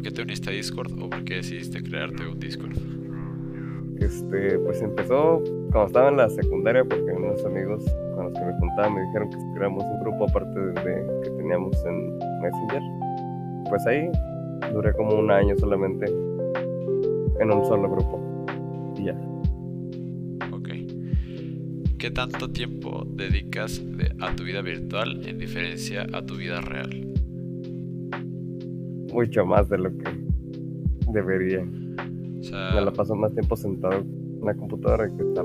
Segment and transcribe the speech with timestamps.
[0.00, 2.72] ¿Por qué te uniste a Discord o por qué decidiste crearte un Discord?
[3.98, 7.84] Este, pues empezó cuando estaba en la secundaria porque unos amigos
[8.14, 11.76] con los que me juntaba me dijeron que creáramos un grupo aparte de que teníamos
[11.84, 12.82] en Messenger.
[13.68, 14.10] Pues ahí
[14.72, 18.46] duré como un año solamente en un solo grupo.
[18.96, 19.20] Y ya.
[20.50, 20.70] Ok.
[21.98, 23.82] ¿Qué tanto tiempo dedicas
[24.20, 27.09] a tu vida virtual en diferencia a tu vida real?
[29.12, 30.10] Mucho más de lo que
[31.12, 31.64] debería.
[31.64, 35.44] Me la paso más tiempo sentado en la computadora que estar,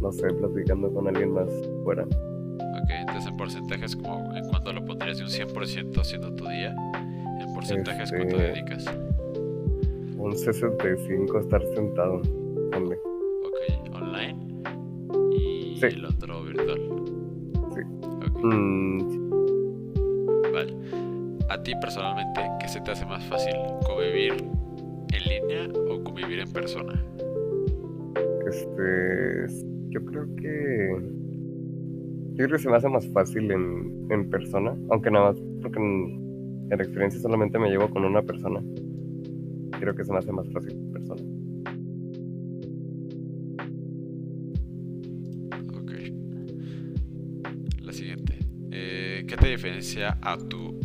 [0.00, 1.48] no sé, platicando con alguien más
[1.84, 2.04] fuera.
[2.04, 6.74] Ok, entonces en porcentajes, como ¿en cuánto lo pondrías de un 100% haciendo tu día?
[7.40, 8.84] ¿En porcentajes cuánto este, dedicas?
[10.16, 12.16] Un 65 estar sentado.
[12.16, 14.48] Ok, online
[15.32, 16.80] y el otro virtual.
[17.74, 17.80] Sí.
[18.16, 18.42] Okay.
[18.42, 19.30] Mm,
[20.52, 21.07] vale.
[21.48, 23.54] A ti personalmente, ¿qué se te hace más fácil?
[23.86, 26.92] ¿Convivir en línea o convivir en persona?
[28.46, 29.46] Este,
[29.88, 30.90] yo creo que
[32.32, 35.78] yo creo que se me hace más fácil en, en persona, aunque nada más porque
[35.78, 38.62] en, en, experiencia solamente me llevo con una persona.
[39.80, 41.22] Creo que se me hace más fácil en persona.
[45.80, 45.92] Ok.
[47.80, 48.38] La siguiente.
[48.70, 50.77] Eh, ¿Qué te diferencia a tu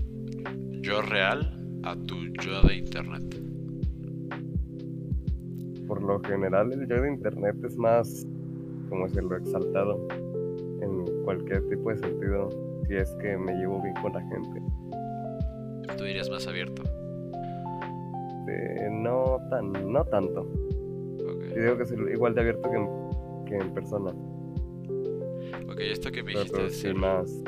[0.84, 1.50] yo real
[1.84, 3.23] a tu yo de internet?
[5.88, 8.28] Por lo general el yo de internet es más,
[8.90, 10.08] como decirlo, exaltado
[10.81, 12.50] en cualquier tipo de sentido
[12.88, 14.62] si es que me llevo bien con la gente.
[15.98, 16.84] ¿Tú dirías más abierto?
[18.92, 20.45] no tan, no tanto.
[21.56, 24.12] Yo digo que soy igual de abierto que en, que en persona.
[25.70, 27.42] Ok, esto que me dijiste de ser más.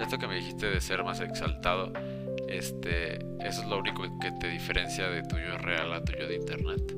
[0.00, 1.92] Esto que me dijiste de ser más exaltado,
[2.48, 6.96] este, eso es lo único que te diferencia de tuyo real a tuyo de internet.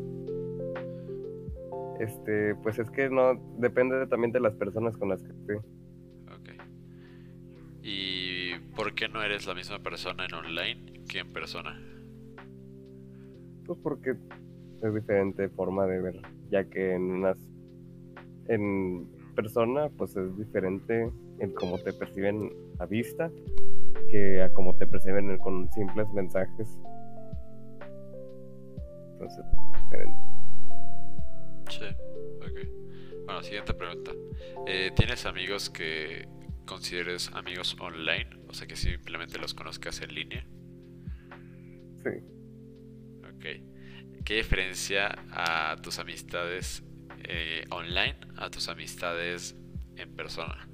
[2.00, 5.56] Este, pues es que no, depende también de las personas con las que esté.
[5.56, 6.50] Ok.
[7.83, 11.80] ¿Y por qué no eres la misma persona en online que en persona?
[13.67, 14.17] Pues porque
[14.83, 17.39] es diferente forma de ver, ya que en unas,
[18.46, 23.30] en persona, pues es diferente en cómo te perciben a vista
[24.10, 26.78] que a cómo te perciben con simples mensajes.
[29.12, 29.44] Entonces,
[29.84, 30.18] diferente.
[31.68, 31.84] Sí,
[32.40, 33.24] ok.
[33.26, 34.12] Bueno, siguiente pregunta.
[34.66, 36.28] Eh, ¿Tienes amigos que
[36.66, 38.30] consideres amigos online?
[38.48, 40.46] O sea, que simplemente los conozcas en línea.
[42.05, 42.10] Sí.
[43.22, 44.24] Ok.
[44.24, 46.84] ¿Qué diferencia a tus amistades
[47.24, 49.56] eh, online a tus amistades
[49.96, 50.68] en persona?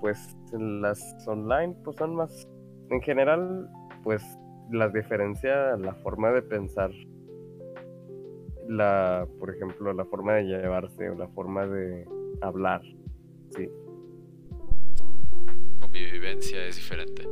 [0.00, 2.48] Pues las online pues son más
[2.90, 3.68] en general
[4.02, 4.22] pues
[4.70, 6.90] las diferencia la forma de pensar,
[8.68, 12.06] la, por ejemplo, la forma de llevarse o la forma de
[12.40, 12.82] hablar,
[13.50, 13.68] sí.
[15.80, 17.26] Convivencia es diferente.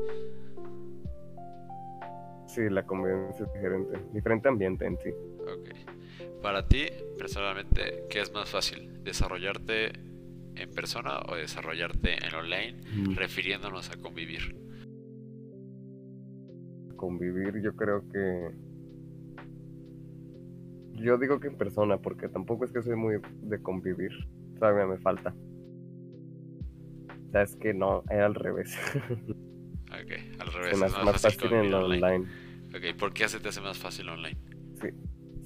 [2.47, 5.11] Sí, la convivencia es diferente, diferente ambiente en sí.
[5.43, 6.41] Ok.
[6.43, 6.87] Para ti,
[7.19, 9.03] personalmente, ¿qué es más fácil?
[9.03, 9.93] ¿Desarrollarte
[10.57, 14.55] en persona o desarrollarte en online, refiriéndonos a convivir?
[16.97, 18.51] convivir, yo creo que...
[20.95, 24.11] Yo digo que en persona, porque tampoco es que soy muy de convivir.
[24.59, 25.35] Todavía me falta.
[27.29, 28.77] O sea, es que no, era al revés.
[29.05, 30.71] ok, al revés.
[30.71, 32.07] Se me hace más, fácil, en online.
[32.07, 32.27] online.
[32.69, 34.39] Ok, ¿por qué se te hace más fácil online?
[34.81, 34.89] Sí,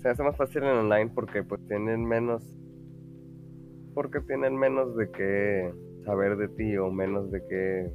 [0.01, 2.45] se hace más fácil en online porque pues tienen menos...
[3.95, 5.73] Porque tienen menos de qué
[6.05, 7.93] saber de ti o menos de qué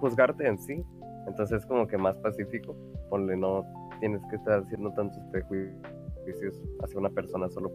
[0.00, 0.82] juzgarte en sí.
[1.26, 2.76] Entonces es como que más pacífico.
[3.10, 3.64] Ponle, no
[4.00, 7.72] tienes que estar haciendo tantos prejuicios hacia una persona solo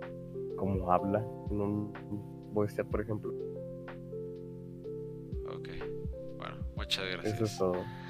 [0.58, 1.94] como habla en un
[2.54, 3.34] voice por ejemplo.
[5.56, 5.70] Ok,
[6.38, 7.36] bueno, muchas gracias.
[7.36, 8.01] Eso es todo.